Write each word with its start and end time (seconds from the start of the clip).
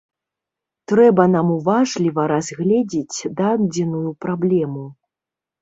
Трэба 0.91 1.23
нам 1.33 1.51
уважліва 1.57 2.25
разгледзець 2.33 3.29
дадзеную 3.43 4.11
праблему. 4.27 4.83